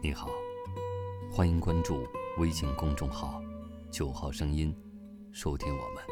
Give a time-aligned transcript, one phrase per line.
[0.00, 0.30] 你好，
[1.28, 2.06] 欢迎关注
[2.38, 3.42] 微信公众号
[3.90, 4.72] “九号声音”，
[5.34, 6.04] 收听我们。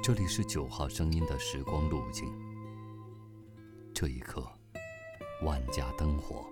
[0.00, 2.32] 这里是九号声音的时光路径。
[3.92, 4.46] 这一刻，
[5.42, 6.46] 万家灯火，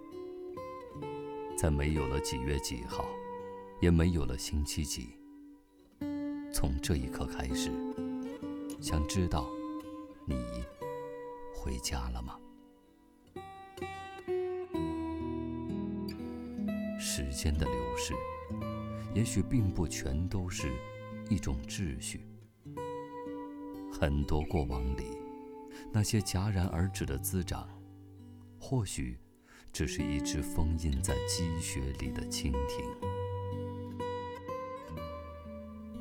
[1.56, 3.04] 在没有了几月几号，
[3.80, 5.10] 也没有了星期几。
[6.52, 7.70] 从这一刻开始，
[8.80, 9.48] 想知道
[10.26, 10.44] 你
[11.54, 12.36] 回家了吗？
[17.14, 18.14] 时间的流逝，
[19.14, 20.72] 也许并不全都是
[21.28, 22.26] 一种秩序。
[23.92, 25.04] 很多过往里，
[25.92, 27.68] 那些戛然而止的滋长，
[28.58, 29.18] 或许
[29.74, 32.82] 只是一只封印在积雪里的蜻蜓。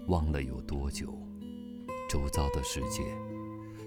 [0.07, 1.13] 忘了有多久，
[2.09, 3.03] 周遭的世界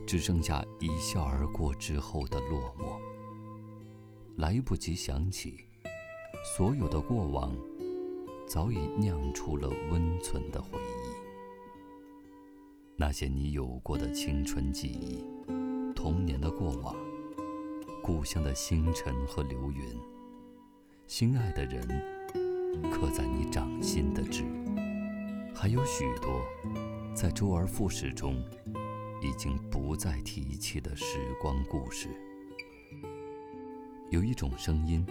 [0.07, 3.01] 只剩下一笑而过之后的落寞，
[4.37, 5.65] 来不及想起，
[6.45, 7.57] 所有的过往
[8.47, 11.09] 早已酿出了温存的回忆。
[12.97, 15.25] 那些你有过的青春记忆，
[15.95, 16.95] 童年的过往，
[18.03, 19.99] 故乡的星辰和流云，
[21.07, 21.83] 心爱的人
[22.93, 24.45] 刻在你掌心的痣，
[25.55, 26.43] 还有许多
[27.15, 28.37] 在周而复始中
[29.23, 32.09] 已经不再提起的时光故事。
[34.11, 35.05] 有一种声音，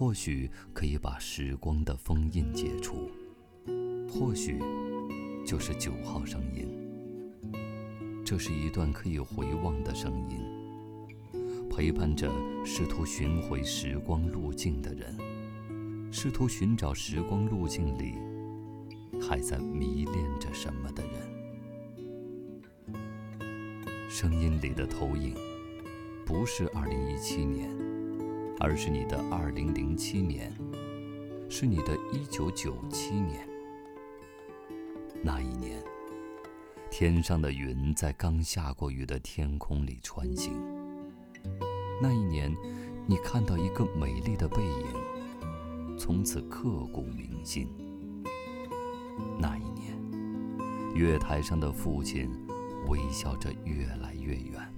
[0.00, 3.10] 或许可以把时光的封印解除，
[4.08, 4.58] 或许
[5.44, 6.66] 就是九号声音。
[8.24, 10.38] 这是一段可以回望的声音，
[11.68, 12.32] 陪伴着
[12.64, 15.14] 试图寻回时光路径的人，
[16.10, 18.14] 试图寻找时光路径里
[19.20, 21.12] 还在迷恋着什么的人。
[24.08, 25.34] 声音里的投影，
[26.24, 27.68] 不是二零一七年，
[28.60, 30.54] 而是你的二零零七年，
[31.48, 33.48] 是你的一九九七年。
[35.22, 35.82] 那一年。
[36.92, 40.52] 天上的云在刚下过雨的天空里穿行。
[42.02, 42.54] 那一年，
[43.06, 47.68] 你看到一个美丽的背影，从此刻骨铭心。
[49.38, 49.96] 那一年，
[50.96, 52.28] 月台上的父亲
[52.88, 54.74] 微笑着越来越远。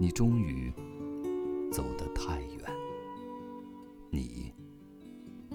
[0.00, 0.72] 你终于
[1.72, 2.64] 走得太远，
[4.10, 4.54] 你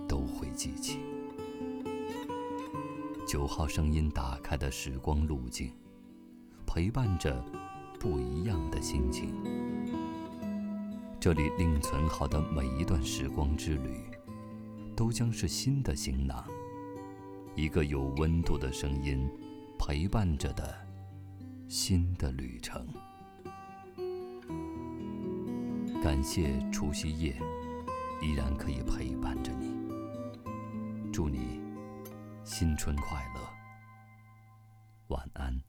[0.05, 0.99] 都会记起。
[3.25, 5.71] 九号声音打开的时光路径，
[6.65, 7.41] 陪伴着
[7.97, 9.33] 不一样的心情。
[11.21, 14.03] 这里另存好的每一段时光之旅，
[14.93, 16.45] 都将是新的行囊，
[17.55, 19.25] 一个有温度的声音
[19.79, 20.75] 陪伴着的
[21.69, 22.85] 新的旅程。
[26.03, 27.33] 感谢除夕夜
[28.21, 29.71] 依然可以陪伴着你。
[31.13, 31.61] 祝你
[32.43, 33.39] 新春快乐。
[35.07, 35.63] 晚安。